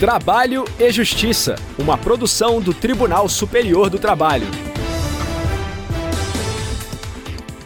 Trabalho 0.00 0.64
e 0.78 0.90
Justiça, 0.90 1.56
uma 1.78 1.98
produção 1.98 2.58
do 2.58 2.72
Tribunal 2.72 3.28
Superior 3.28 3.90
do 3.90 3.98
Trabalho. 3.98 4.46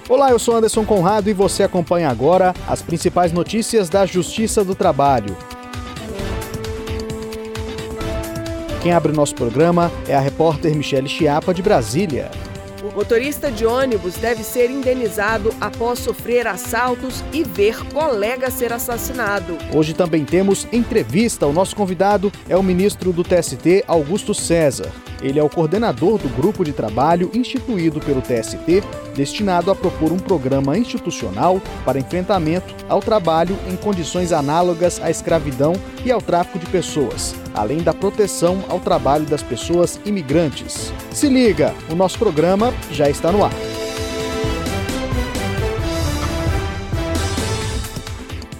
Olá, 0.09 0.33
eu 0.33 0.39
sou 0.41 0.57
Anderson 0.57 0.85
Conrado 0.85 1.31
e 1.31 1.33
você 1.33 1.63
acompanha 1.63 2.09
agora 2.09 2.53
as 2.67 2.83
principais 2.83 3.31
notícias 3.31 3.89
da 3.89 4.05
Justiça 4.05 4.65
do 4.65 4.75
Trabalho. 4.75 5.37
Quem 8.83 8.91
abre 8.91 9.13
o 9.13 9.15
nosso 9.15 9.37
programa 9.37 9.93
é 10.09 10.17
a 10.17 10.21
repórter 10.21 10.75
Michele 10.75 11.09
Chiapa, 11.09 11.55
de 11.55 11.63
Brasília. 11.63 12.33
Motorista 12.95 13.51
de 13.51 13.67
ônibus 13.67 14.15
deve 14.15 14.45
ser 14.45 14.71
indenizado 14.71 15.53
após 15.61 15.99
sofrer 15.99 16.47
assaltos 16.47 17.25
e 17.33 17.43
ver 17.43 17.77
colega 17.93 18.51
ser 18.53 18.73
assassinado. 18.73 19.59
Hoje 19.75 19.93
também 19.93 20.25
temos 20.25 20.69
entrevista. 20.73 21.45
O 21.45 21.53
nosso 21.53 21.75
convidado 21.75 22.31
é 22.49 22.57
o 22.57 22.63
ministro 22.63 23.13
do 23.13 23.25
TST, 23.25 23.85
Augusto 23.89 24.33
César. 24.33 24.93
Ele 25.21 25.41
é 25.41 25.43
o 25.43 25.49
coordenador 25.49 26.19
do 26.19 26.29
grupo 26.29 26.65
de 26.65 26.73
trabalho 26.73 27.31
instituído 27.35 27.99
pelo 27.99 28.23
TST, 28.23 28.83
destinado 29.17 29.71
a 29.71 29.75
propor 29.75 30.13
um 30.13 30.19
programa 30.19 30.79
institucional 30.79 31.61
para 31.85 31.99
enfrentamento 31.99 32.75
ao 32.89 33.01
trabalho 33.01 33.59
em 33.69 33.75
condições 33.75 34.33
análogas 34.33 35.01
à 35.03 35.11
escravidão 35.11 35.73
e 36.05 36.13
ao 36.13 36.21
tráfico 36.21 36.59
de 36.59 36.67
pessoas, 36.67 37.35
além 37.55 37.79
da 37.79 37.95
proteção 37.95 38.63
ao 38.69 38.81
trabalho 38.81 39.25
das 39.25 39.43
pessoas 39.43 40.01
imigrantes. 40.05 40.93
Se 41.13 41.29
liga, 41.29 41.73
o 41.89 41.95
nosso 41.95 42.19
programa 42.19 42.75
já 42.91 43.09
está 43.09 43.31
no 43.31 43.45
ar. 43.45 43.53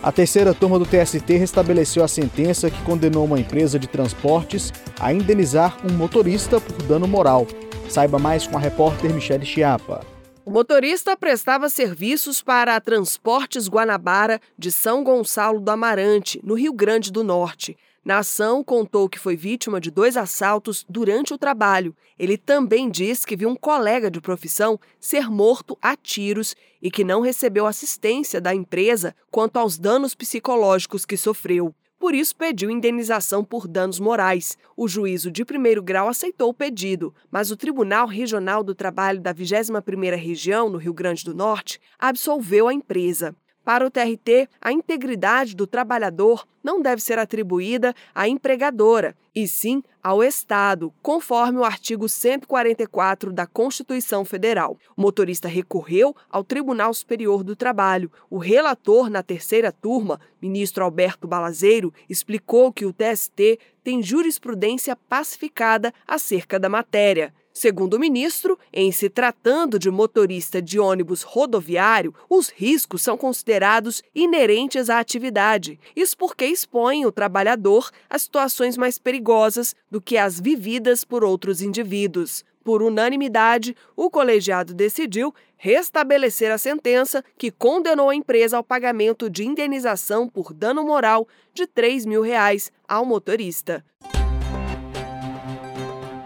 A 0.03 0.13
terceira 0.13 0.53
turma 0.53 0.79
do 0.79 0.85
TST 0.85 1.35
restabeleceu 1.37 2.05
a 2.05 2.09
sentença 2.09 2.71
que 2.71 2.83
condenou 2.83 3.25
uma 3.25 3.41
empresa 3.41 3.79
de 3.79 3.89
transportes 3.89 4.71
a 5.01 5.13
indenizar 5.13 5.79
um 5.83 5.95
motorista 5.95 6.61
por 6.61 6.83
dano 6.83 7.09
moral. 7.09 7.47
Saiba 7.89 8.19
mais 8.19 8.47
com 8.47 8.59
a 8.59 8.61
repórter 8.61 9.13
Michele 9.15 9.47
Chiapa. 9.47 10.14
O 10.47 10.51
motorista 10.51 11.17
prestava 11.17 11.71
serviços 11.71 12.43
para 12.43 12.77
a 12.77 12.81
Transportes 12.81 13.67
Guanabara 13.67 14.39
de 14.59 14.71
São 14.71 15.03
Gonçalo 15.03 15.59
do 15.59 15.71
Amarante, 15.71 16.39
no 16.45 16.53
Rio 16.53 16.75
Grande 16.75 17.11
do 17.11 17.25
Norte. 17.25 17.75
Na 18.05 18.19
ação, 18.19 18.63
contou 18.63 19.09
que 19.09 19.19
foi 19.19 19.37
vítima 19.37 19.81
de 19.81 19.91
dois 19.91 20.19
assaltos 20.19 20.85
durante 20.87 21.33
o 21.33 21.39
trabalho. 21.39 21.97
Ele 22.19 22.37
também 22.37 22.91
diz 22.91 23.25
que 23.25 23.35
viu 23.35 23.49
um 23.49 23.57
colega 23.57 24.11
de 24.11 24.21
profissão 24.21 24.79
ser 25.01 25.31
morto 25.31 25.79
a 25.81 25.97
tiros 25.97 26.55
e 26.83 26.91
que 26.91 27.05
não 27.05 27.23
recebeu 27.23 27.67
assistência 27.67 28.39
da 28.39 28.55
empresa 28.55 29.17
quanto 29.31 29.57
aos 29.57 29.79
danos 29.79 30.15
psicológicos 30.15 31.07
que 31.07 31.17
sofreu. 31.17 31.75
Por 32.05 32.15
isso, 32.15 32.37
pediu 32.37 32.71
indenização 32.71 33.43
por 33.43 33.67
danos 33.67 33.99
morais. 33.99 34.59
O 34.77 34.87
juízo 34.87 35.31
de 35.31 35.43
primeiro 35.43 35.83
grau 35.83 36.07
aceitou 36.07 36.51
o 36.51 36.55
pedido, 36.55 37.15
mas 37.31 37.51
o 37.51 37.57
Tribunal 37.57 38.07
Regional 38.07 38.63
do 38.63 38.75
Trabalho 38.75 39.23
da 39.23 39.33
21ª 39.35 40.15
Região, 40.15 40.69
no 40.69 40.77
Rio 40.77 40.93
Grande 40.93 41.25
do 41.25 41.35
Norte, 41.35 41.81
absolveu 41.99 42.69
a 42.69 42.75
empresa. 42.75 43.35
Para 43.65 43.87
o 43.87 43.91
TRT, 43.91 44.49
a 44.61 44.71
integridade 44.71 45.57
do 45.57 45.67
trabalhador 45.67 46.47
não 46.63 46.83
deve 46.83 47.01
ser 47.01 47.19
atribuída 47.19 47.95
à 48.15 48.29
empregadora, 48.29 49.17
e 49.35 49.49
sim 49.49 49.83
ao 50.03 50.23
Estado, 50.23 50.93
conforme 51.03 51.59
o 51.59 51.65
artigo 51.65 52.09
144 52.09 53.33
da 53.33 53.47
Constituição 53.47 54.25
Federal. 54.25 54.79
O 54.97 55.01
motorista 55.01 55.49
recorreu 55.49 56.15
ao 56.31 56.45
Tribunal 56.45 56.93
Superior 56.93 57.43
do 57.43 57.57
Trabalho. 57.57 58.13
O 58.29 58.39
relator 58.39 59.09
na 59.09 59.23
terceira 59.23 59.73
turma, 59.73 60.21
ministro 60.41 60.85
Alberto 60.85 61.27
Balazeiro, 61.27 61.93
explicou 62.09 62.71
que 62.71 62.85
o 62.85 62.93
TST 62.93 63.59
tem 63.83 64.03
jurisprudência 64.03 64.95
pacificada 64.95 65.93
acerca 66.07 66.61
da 66.61 66.69
matéria. 66.69 67.33
Segundo 67.57 67.95
o 67.95 68.01
ministro, 68.01 68.59
em 68.73 68.91
se 68.91 69.09
tratando 69.09 69.79
de 69.79 69.89
motorista 69.89 70.61
de 70.61 70.81
ônibus 70.81 71.23
rodoviário, 71.23 72.13
os 72.29 72.49
riscos 72.49 73.01
são 73.01 73.17
considerados 73.17 74.03
inerentes 74.13 74.91
à 74.91 74.99
atividade. 74.99 75.79
Isso 75.95 76.19
porque 76.19 76.45
expõem 76.45 77.07
o 77.07 77.13
trabalhador 77.13 77.91
a 78.11 78.19
situações 78.19 78.77
mais 78.77 78.99
perigosas 78.99 79.73
do 79.89 80.01
que 80.01 80.17
as 80.17 80.41
vividas 80.41 81.05
por 81.05 81.23
outros 81.23 81.63
indivíduos. 81.63 82.45
Por 82.65 82.83
unanimidade, 82.83 83.77
o 83.95 84.11
colegiado 84.11 84.75
decidiu 84.75 85.33
restabelecer 85.57 86.51
a 86.51 86.59
sentença 86.59 87.25
que 87.39 87.53
condenou 87.53 88.11
a 88.11 88.17
empresa 88.17 88.57
ao 88.57 88.65
pagamento 88.65 89.31
de 89.31 89.45
indenização 89.47 90.29
por 90.29 90.53
dano 90.53 90.85
moral 90.85 91.29
de 91.53 91.69
3 91.69 92.05
mil 92.05 92.21
reais 92.21 92.73
ao 92.89 93.05
motorista. 93.05 93.85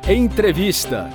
Entrevista. 0.08 1.10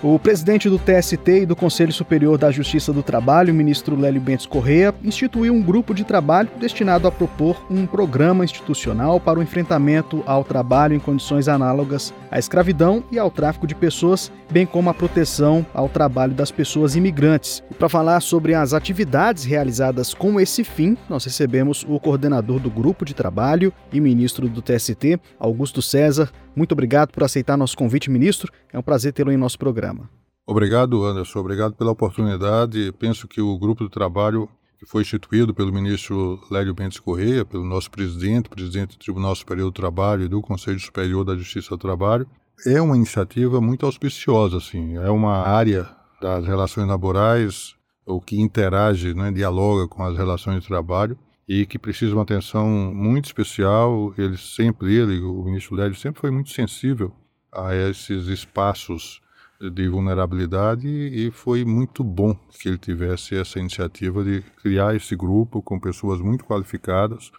O 0.00 0.16
presidente 0.16 0.68
do 0.68 0.78
TST 0.78 1.28
e 1.28 1.44
do 1.44 1.56
Conselho 1.56 1.92
Superior 1.92 2.38
da 2.38 2.52
Justiça 2.52 2.92
do 2.92 3.02
Trabalho, 3.02 3.52
ministro 3.52 3.96
Lélio 3.96 4.20
Bentes 4.20 4.46
Correia, 4.46 4.94
instituiu 5.02 5.52
um 5.52 5.60
grupo 5.60 5.92
de 5.92 6.04
trabalho 6.04 6.48
destinado 6.60 7.08
a 7.08 7.10
propor 7.10 7.66
um 7.68 7.84
programa 7.84 8.44
institucional 8.44 9.18
para 9.18 9.40
o 9.40 9.42
enfrentamento 9.42 10.22
ao 10.24 10.44
trabalho 10.44 10.94
em 10.94 11.00
condições 11.00 11.48
análogas 11.48 12.14
à 12.30 12.38
escravidão 12.38 13.02
e 13.10 13.18
ao 13.18 13.28
tráfico 13.28 13.66
de 13.66 13.74
pessoas, 13.74 14.30
bem 14.48 14.64
como 14.64 14.88
a 14.88 14.94
proteção 14.94 15.66
ao 15.74 15.88
trabalho 15.88 16.32
das 16.32 16.52
pessoas 16.52 16.94
imigrantes. 16.94 17.60
Para 17.76 17.88
falar 17.88 18.20
sobre 18.20 18.54
as 18.54 18.72
atividades 18.72 19.42
realizadas 19.42 20.14
com 20.14 20.38
esse 20.38 20.62
fim, 20.62 20.96
nós 21.08 21.24
recebemos 21.24 21.84
o 21.88 21.98
coordenador 21.98 22.60
do 22.60 22.70
grupo 22.70 23.04
de 23.04 23.14
trabalho 23.14 23.72
e 23.92 24.00
ministro 24.00 24.48
do 24.48 24.62
TST, 24.62 25.18
Augusto 25.40 25.82
César. 25.82 26.30
Muito 26.58 26.72
obrigado 26.72 27.12
por 27.12 27.22
aceitar 27.22 27.56
nosso 27.56 27.76
convite, 27.76 28.10
ministro. 28.10 28.52
É 28.72 28.76
um 28.76 28.82
prazer 28.82 29.12
tê-lo 29.12 29.30
em 29.30 29.36
nosso 29.36 29.56
programa. 29.56 30.10
Obrigado, 30.44 31.04
Anderson. 31.04 31.38
Obrigado 31.38 31.74
pela 31.74 31.92
oportunidade. 31.92 32.92
Penso 32.98 33.28
que 33.28 33.40
o 33.40 33.56
grupo 33.56 33.84
de 33.84 33.90
trabalho 33.90 34.48
que 34.76 34.84
foi 34.84 35.02
instituído 35.02 35.54
pelo 35.54 35.72
ministro 35.72 36.40
Lélio 36.50 36.74
Bentes 36.74 36.98
Correia, 36.98 37.44
pelo 37.44 37.64
nosso 37.64 37.88
presidente, 37.88 38.48
presidente 38.48 38.96
do 38.96 38.98
Tribunal 38.98 39.36
Superior 39.36 39.66
do 39.66 39.72
Trabalho 39.72 40.24
e 40.24 40.28
do 40.28 40.42
Conselho 40.42 40.80
Superior 40.80 41.24
da 41.24 41.36
Justiça 41.36 41.70
do 41.70 41.78
Trabalho, 41.78 42.26
é 42.66 42.82
uma 42.82 42.96
iniciativa 42.96 43.60
muito 43.60 43.86
auspiciosa, 43.86 44.56
assim. 44.56 44.96
É 44.96 45.10
uma 45.10 45.46
área 45.46 45.88
das 46.20 46.44
relações 46.44 46.88
laborais, 46.88 47.76
o 48.04 48.20
que 48.20 48.40
interage, 48.40 49.14
né, 49.14 49.30
dialoga 49.30 49.86
com 49.86 50.02
as 50.02 50.16
relações 50.16 50.62
de 50.62 50.66
trabalho 50.66 51.16
e 51.48 51.64
que 51.64 51.78
precisa 51.78 52.10
de 52.10 52.16
uma 52.16 52.22
atenção 52.22 52.68
muito 52.94 53.24
especial. 53.24 54.12
Ele 54.18 54.36
sempre, 54.36 54.94
ele, 54.94 55.20
o 55.20 55.42
ministro 55.44 55.74
Lélio, 55.74 55.96
sempre 55.96 56.20
foi 56.20 56.30
muito 56.30 56.50
sensível 56.50 57.12
a 57.50 57.74
esses 57.74 58.26
espaços 58.26 59.22
de 59.60 59.88
vulnerabilidade 59.88 60.86
e 60.86 61.30
foi 61.32 61.64
muito 61.64 62.04
bom 62.04 62.34
que 62.60 62.68
ele 62.68 62.78
tivesse 62.78 63.34
essa 63.34 63.58
iniciativa 63.58 64.22
de 64.22 64.42
criar 64.62 64.94
esse 64.94 65.16
grupo 65.16 65.62
com 65.62 65.80
pessoas 65.80 66.20
muito 66.20 66.44
qualificadas. 66.44 67.32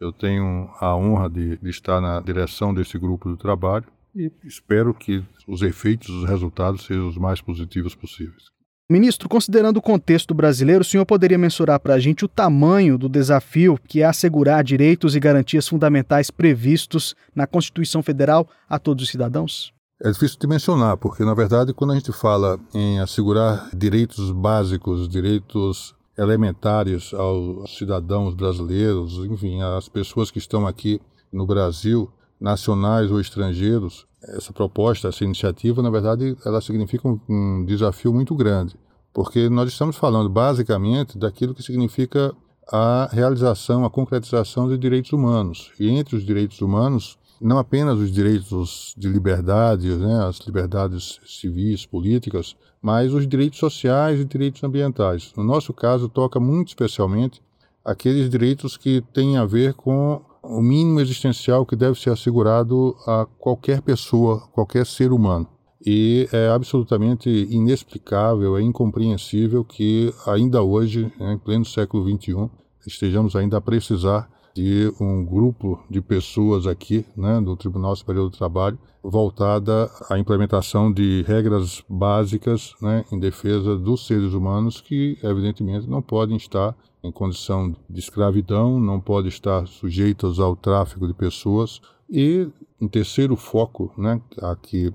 Eu 0.00 0.12
tenho 0.12 0.70
a 0.80 0.96
honra 0.96 1.28
de, 1.28 1.58
de 1.58 1.68
estar 1.68 2.00
na 2.00 2.20
direção 2.20 2.72
desse 2.72 2.96
grupo 2.98 3.30
de 3.30 3.36
trabalho 3.36 3.86
e 4.14 4.32
espero 4.44 4.94
que 4.94 5.22
os 5.46 5.60
efeitos, 5.60 6.08
os 6.08 6.28
resultados 6.28 6.86
sejam 6.86 7.08
os 7.08 7.18
mais 7.18 7.40
positivos 7.40 7.94
possíveis. 7.94 8.57
Ministro, 8.90 9.28
considerando 9.28 9.76
o 9.76 9.82
contexto 9.82 10.32
brasileiro, 10.32 10.80
o 10.80 10.84
senhor 10.84 11.04
poderia 11.04 11.36
mensurar 11.36 11.78
para 11.78 11.92
a 11.92 11.98
gente 11.98 12.24
o 12.24 12.28
tamanho 12.28 12.96
do 12.96 13.06
desafio 13.06 13.78
que 13.86 14.00
é 14.00 14.06
assegurar 14.06 14.64
direitos 14.64 15.14
e 15.14 15.20
garantias 15.20 15.68
fundamentais 15.68 16.30
previstos 16.30 17.14
na 17.34 17.46
Constituição 17.46 18.02
Federal 18.02 18.48
a 18.66 18.78
todos 18.78 19.04
os 19.04 19.10
cidadãos? 19.10 19.74
É 20.02 20.10
difícil 20.10 20.38
de 20.40 20.46
mencionar, 20.46 20.96
porque 20.96 21.22
na 21.22 21.34
verdade, 21.34 21.74
quando 21.74 21.90
a 21.90 21.96
gente 21.96 22.10
fala 22.12 22.58
em 22.72 22.98
assegurar 22.98 23.68
direitos 23.76 24.30
básicos, 24.30 25.06
direitos 25.06 25.94
elementares 26.16 27.12
aos 27.12 27.76
cidadãos 27.76 28.34
brasileiros, 28.34 29.18
enfim, 29.18 29.60
às 29.60 29.86
pessoas 29.86 30.30
que 30.30 30.38
estão 30.38 30.66
aqui 30.66 30.98
no 31.30 31.46
Brasil, 31.46 32.10
nacionais 32.40 33.10
ou 33.10 33.20
estrangeiros, 33.20 34.07
essa 34.22 34.52
proposta, 34.52 35.08
essa 35.08 35.24
iniciativa, 35.24 35.82
na 35.82 35.90
verdade, 35.90 36.36
ela 36.44 36.60
significa 36.60 37.08
um, 37.08 37.20
um 37.28 37.64
desafio 37.64 38.12
muito 38.12 38.34
grande, 38.34 38.76
porque 39.12 39.48
nós 39.48 39.70
estamos 39.70 39.96
falando 39.96 40.28
basicamente 40.28 41.18
daquilo 41.18 41.54
que 41.54 41.62
significa 41.62 42.34
a 42.70 43.08
realização, 43.10 43.84
a 43.84 43.90
concretização 43.90 44.68
de 44.68 44.76
direitos 44.76 45.12
humanos. 45.12 45.72
E 45.80 45.88
entre 45.88 46.16
os 46.16 46.24
direitos 46.24 46.60
humanos, 46.60 47.18
não 47.40 47.58
apenas 47.58 47.98
os 47.98 48.10
direitos 48.12 48.94
de 48.96 49.08
liberdade, 49.08 49.88
né, 49.96 50.24
as 50.26 50.38
liberdades 50.40 51.20
civis, 51.24 51.86
políticas, 51.86 52.56
mas 52.82 53.12
os 53.14 53.26
direitos 53.26 53.58
sociais 53.58 54.20
e 54.20 54.24
direitos 54.24 54.62
ambientais. 54.62 55.32
No 55.36 55.44
nosso 55.44 55.72
caso, 55.72 56.08
toca 56.08 56.38
muito 56.38 56.68
especialmente 56.68 57.40
aqueles 57.84 58.28
direitos 58.28 58.76
que 58.76 59.00
têm 59.12 59.38
a 59.38 59.44
ver 59.44 59.74
com 59.74 60.20
o 60.48 60.62
mínimo 60.62 61.00
existencial 61.00 61.66
que 61.66 61.76
deve 61.76 62.00
ser 62.00 62.10
assegurado 62.10 62.96
a 63.06 63.26
qualquer 63.38 63.82
pessoa, 63.82 64.40
qualquer 64.52 64.86
ser 64.86 65.12
humano. 65.12 65.46
E 65.84 66.28
é 66.32 66.48
absolutamente 66.48 67.28
inexplicável, 67.28 68.56
é 68.56 68.62
incompreensível 68.62 69.64
que 69.64 70.12
ainda 70.26 70.62
hoje, 70.62 71.12
né, 71.18 71.34
em 71.34 71.38
pleno 71.38 71.64
século 71.64 72.04
XXI, 72.08 72.50
estejamos 72.86 73.36
ainda 73.36 73.58
a 73.58 73.60
precisar 73.60 74.28
de 74.54 74.92
um 75.00 75.24
grupo 75.24 75.78
de 75.88 76.00
pessoas 76.00 76.66
aqui, 76.66 77.06
né, 77.16 77.40
do 77.40 77.54
Tribunal 77.56 77.94
Superior 77.94 78.28
do 78.28 78.36
Trabalho, 78.36 78.78
voltada 79.02 79.88
à 80.10 80.18
implementação 80.18 80.92
de 80.92 81.22
regras 81.28 81.84
básicas 81.88 82.74
né, 82.82 83.04
em 83.12 83.18
defesa 83.20 83.76
dos 83.76 84.06
seres 84.06 84.32
humanos 84.32 84.80
que, 84.80 85.16
evidentemente, 85.22 85.88
não 85.88 86.02
podem 86.02 86.36
estar 86.36 86.74
em 87.02 87.12
condição 87.12 87.74
de 87.88 88.00
escravidão, 88.00 88.80
não 88.80 89.00
podem 89.00 89.28
estar 89.28 89.66
sujeitos 89.66 90.40
ao 90.40 90.56
tráfico 90.56 91.06
de 91.06 91.14
pessoas. 91.14 91.80
E 92.10 92.48
um 92.80 92.88
terceiro 92.88 93.36
foco, 93.36 93.92
né, 93.96 94.20
aqui, 94.42 94.92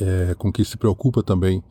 é, 0.00 0.34
com 0.34 0.52
que 0.52 0.64
se 0.64 0.76
preocupa 0.76 1.22
também 1.22 1.62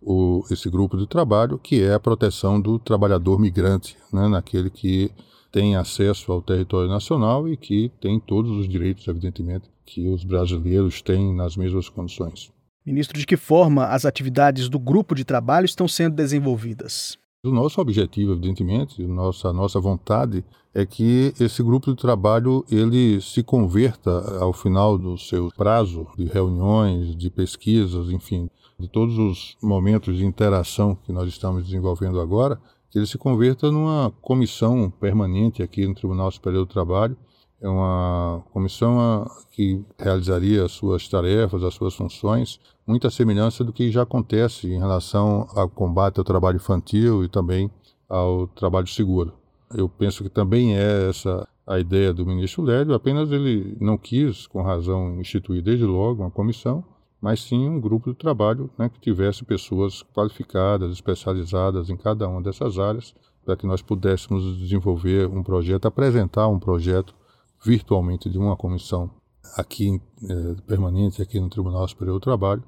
o, 0.00 0.44
esse 0.50 0.68
grupo 0.70 0.96
de 0.96 1.06
trabalho, 1.06 1.58
que 1.58 1.82
é 1.82 1.94
a 1.94 2.00
proteção 2.00 2.60
do 2.60 2.78
trabalhador 2.78 3.38
migrante, 3.38 3.96
né, 4.12 4.28
naquele 4.28 4.70
que 4.70 5.10
tem 5.50 5.76
acesso 5.76 6.30
ao 6.30 6.42
território 6.42 6.88
nacional 6.88 7.48
e 7.48 7.56
que 7.56 7.90
tem 8.00 8.20
todos 8.20 8.50
os 8.50 8.68
direitos, 8.68 9.06
evidentemente, 9.08 9.70
que 9.84 10.08
os 10.08 10.24
brasileiros 10.24 11.00
têm 11.00 11.34
nas 11.34 11.56
mesmas 11.56 11.88
condições. 11.88 12.50
Ministro, 12.84 13.18
de 13.18 13.26
que 13.26 13.36
forma 13.36 13.86
as 13.86 14.04
atividades 14.04 14.68
do 14.68 14.78
grupo 14.78 15.14
de 15.14 15.24
trabalho 15.24 15.64
estão 15.64 15.86
sendo 15.86 16.14
desenvolvidas? 16.14 17.18
O 17.44 17.50
nosso 17.50 17.80
objetivo, 17.80 18.32
evidentemente, 18.32 19.00
nossa 19.06 19.52
nossa 19.52 19.78
vontade 19.78 20.44
é 20.74 20.84
que 20.84 21.32
esse 21.38 21.62
grupo 21.62 21.88
de 21.92 21.96
trabalho 21.96 22.64
ele 22.68 23.20
se 23.20 23.44
converta 23.44 24.10
ao 24.40 24.52
final 24.52 24.98
do 24.98 25.16
seu 25.16 25.48
prazo 25.56 26.04
de 26.16 26.24
reuniões, 26.24 27.14
de 27.14 27.30
pesquisas, 27.30 28.10
enfim, 28.10 28.50
de 28.76 28.88
todos 28.88 29.16
os 29.18 29.56
momentos 29.62 30.16
de 30.16 30.26
interação 30.26 30.96
que 30.96 31.12
nós 31.12 31.28
estamos 31.28 31.64
desenvolvendo 31.64 32.20
agora, 32.20 32.60
que 32.90 32.98
ele 32.98 33.06
se 33.06 33.16
converta 33.16 33.70
numa 33.70 34.12
comissão 34.20 34.90
permanente 34.90 35.62
aqui 35.62 35.86
no 35.86 35.94
Tribunal 35.94 36.32
Superior 36.32 36.66
do 36.66 36.72
Trabalho. 36.72 37.16
É 37.60 37.68
uma 37.68 38.42
comissão 38.52 38.98
ah, 38.98 39.30
que 39.52 39.84
realizaria 39.96 40.64
as 40.64 40.72
suas 40.72 41.06
tarefas, 41.06 41.62
as 41.62 41.74
suas 41.74 41.94
funções, 41.94 42.58
muita 42.88 43.10
semelhança 43.10 43.62
do 43.62 43.72
que 43.72 43.90
já 43.90 44.02
acontece 44.02 44.66
em 44.66 44.78
relação 44.78 45.46
ao 45.54 45.68
combate 45.68 46.18
ao 46.18 46.24
trabalho 46.24 46.56
infantil 46.56 47.22
e 47.22 47.28
também 47.28 47.70
ao 48.08 48.46
trabalho 48.48 48.86
seguro. 48.86 49.34
Eu 49.74 49.90
penso 49.90 50.22
que 50.24 50.30
também 50.30 50.74
é 50.74 51.10
essa 51.10 51.46
a 51.66 51.78
ideia 51.78 52.14
do 52.14 52.24
ministro 52.24 52.62
Lélio, 52.62 52.94
apenas 52.94 53.30
ele 53.30 53.76
não 53.78 53.98
quis, 53.98 54.46
com 54.46 54.62
razão, 54.62 55.20
instituir 55.20 55.62
desde 55.62 55.84
logo 55.84 56.22
uma 56.22 56.30
comissão, 56.30 56.82
mas 57.20 57.42
sim 57.42 57.68
um 57.68 57.78
grupo 57.78 58.10
de 58.10 58.16
trabalho 58.16 58.70
né, 58.78 58.88
que 58.88 58.98
tivesse 58.98 59.44
pessoas 59.44 60.02
qualificadas, 60.14 60.90
especializadas 60.90 61.90
em 61.90 61.96
cada 61.96 62.26
uma 62.26 62.40
dessas 62.40 62.78
áreas, 62.78 63.14
para 63.44 63.54
que 63.54 63.66
nós 63.66 63.82
pudéssemos 63.82 64.58
desenvolver 64.58 65.28
um 65.28 65.42
projeto, 65.42 65.84
apresentar 65.84 66.48
um 66.48 66.58
projeto 66.58 67.14
virtualmente 67.62 68.30
de 68.30 68.38
uma 68.38 68.56
comissão 68.56 69.10
aqui 69.56 70.00
eh, 70.22 70.56
permanente 70.66 71.20
aqui 71.20 71.38
no 71.38 71.50
Tribunal 71.50 71.86
Superior 71.86 72.14
do 72.14 72.20
Trabalho, 72.20 72.62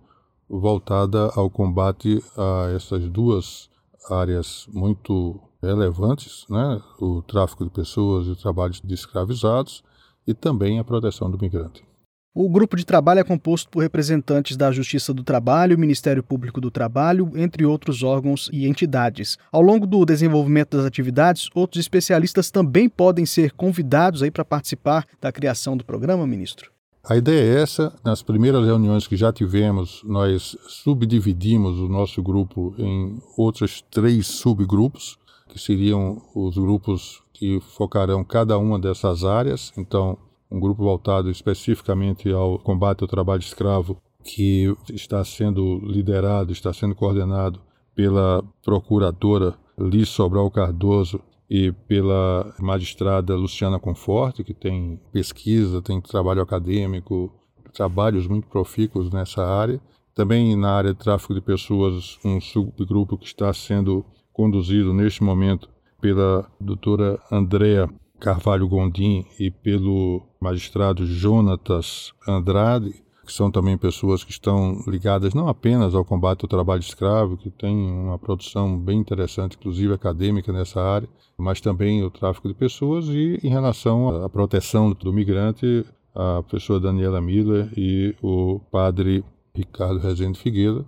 voltada 0.51 1.31
ao 1.37 1.49
combate 1.49 2.23
a 2.37 2.73
essas 2.75 3.09
duas 3.09 3.71
áreas 4.11 4.67
muito 4.73 5.41
relevantes, 5.63 6.45
né, 6.51 6.81
o 6.99 7.23
tráfico 7.23 7.65
de 7.65 7.71
pessoas 7.71 8.27
e 8.27 8.31
o 8.31 8.37
trabalho 8.37 8.73
de 8.83 8.95
escravizados 8.95 9.85
e 10.27 10.35
também 10.35 10.79
a 10.79 10.85
proteção 10.85 11.31
do 11.31 11.39
migrante. 11.39 11.85
O 12.33 12.49
grupo 12.49 12.77
de 12.77 12.87
trabalho 12.87 13.19
é 13.19 13.25
composto 13.25 13.69
por 13.69 13.81
representantes 13.81 14.57
da 14.57 14.71
Justiça 14.71 15.13
do 15.13 15.25
Trabalho, 15.25 15.77
Ministério 15.77 16.23
Público 16.23 16.61
do 16.61 16.71
Trabalho, 16.71 17.33
entre 17.35 17.67
outros 17.67 18.05
órgãos 18.05 18.49
e 18.53 18.69
entidades. 18.69 19.37
Ao 19.51 19.61
longo 19.61 19.85
do 19.85 20.05
desenvolvimento 20.05 20.77
das 20.77 20.87
atividades, 20.87 21.49
outros 21.55 21.81
especialistas 21.81 22.49
também 22.49 22.89
podem 22.89 23.27
ser 23.27 23.51
convidados 23.53 24.23
aí 24.23 24.31
para 24.31 24.45
participar 24.45 25.07
da 25.21 25.33
criação 25.33 25.77
do 25.77 25.85
programa, 25.85 26.25
ministro? 26.25 26.71
A 27.03 27.17
ideia 27.17 27.59
é 27.59 27.63
essa. 27.63 27.95
Nas 28.05 28.23
primeiras 28.23 28.65
reuniões 28.65 29.07
que 29.07 29.17
já 29.17 29.33
tivemos, 29.33 30.03
nós 30.05 30.57
subdividimos 30.69 31.79
o 31.79 31.89
nosso 31.89 32.23
grupo 32.23 32.75
em 32.79 33.19
outros 33.37 33.83
três 33.91 34.27
subgrupos, 34.27 35.19
que 35.49 35.59
seriam 35.59 36.21
os 36.35 36.57
grupos 36.57 37.23
que 37.33 37.59
focarão 37.61 38.23
cada 38.23 38.59
uma 38.59 38.79
dessas 38.79 39.25
áreas. 39.25 39.73
Então, 39.79 40.19
um 40.51 40.61
grupo 40.61 40.83
voltado 40.83 41.31
especificamente 41.31 42.31
ao 42.31 42.59
combate 42.59 43.03
ao 43.03 43.09
trabalho 43.09 43.41
escravo, 43.41 43.97
que 44.23 44.75
está 44.93 45.25
sendo 45.25 45.79
liderado, 45.79 46.53
está 46.53 46.73
sendo 46.73 46.95
coordenado 46.95 47.61
pela 47.95 48.45
procuradora 48.63 49.55
Liz 49.79 50.11
Sobral 50.11 50.51
Cardoso 50.51 51.21
e 51.51 51.73
pela 51.73 52.55
magistrada 52.61 53.35
Luciana 53.35 53.81
Conforte, 53.81 54.45
que 54.45 54.55
tem 54.55 55.01
pesquisa, 55.13 55.83
tem 55.83 56.01
trabalho 56.01 56.41
acadêmico, 56.41 57.33
trabalhos 57.75 58.29
muito 58.29 58.47
profícuos 58.47 59.11
nessa 59.11 59.45
área. 59.45 59.81
Também 60.15 60.55
na 60.55 60.71
área 60.71 60.93
de 60.95 61.01
tráfico 61.01 61.35
de 61.35 61.41
pessoas, 61.41 62.19
um 62.25 62.41
subgrupo 62.41 63.19
que 63.19 63.27
está 63.27 63.53
sendo 63.53 64.05
conduzido 64.33 64.95
neste 64.95 65.25
momento 65.25 65.69
pela 66.01 66.49
doutora 66.61 67.21
Andrea 67.33 67.91
Carvalho 68.21 68.69
Gondim 68.69 69.25
e 69.39 69.51
pelo 69.51 70.23
magistrado 70.41 71.05
Jonatas 71.05 72.13
Andrade, 72.29 73.03
que 73.31 73.37
são 73.37 73.49
também 73.49 73.79
pessoas 73.79 74.25
que 74.25 74.33
estão 74.33 74.83
ligadas 74.89 75.35
não 75.35 75.47
apenas 75.47 75.95
ao 75.95 76.05
combate 76.05 76.43
ao 76.43 76.49
trabalho 76.49 76.81
escravo, 76.81 77.37
que 77.37 77.49
tem 77.49 77.77
uma 77.77 78.19
produção 78.19 78.77
bem 78.77 78.99
interessante, 78.99 79.57
inclusive 79.57 79.95
acadêmica 79.95 80.53
nessa 80.53 80.83
área, 80.83 81.09
mas 81.39 81.61
também 81.61 82.03
o 82.03 82.11
tráfico 82.11 82.49
de 82.49 82.55
pessoas 82.55 83.07
e 83.07 83.39
em 83.41 83.49
relação 83.49 84.25
à 84.25 84.29
proteção 84.29 84.91
do 84.91 85.13
migrante, 85.13 85.87
a 86.13 86.43
pessoa 86.43 86.81
Daniela 86.81 87.21
Miller 87.21 87.73
e 87.77 88.17
o 88.21 88.59
padre 88.73 89.25
Ricardo 89.55 90.01
Rezende 90.01 90.37
Figueiredo. 90.37 90.85